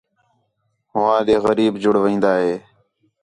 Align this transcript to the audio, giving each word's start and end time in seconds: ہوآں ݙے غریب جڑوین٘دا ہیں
ہوآں 0.93 1.17
ݙے 1.25 1.35
غریب 1.45 1.73
جڑوین٘دا 1.81 2.31
ہیں 2.41 2.57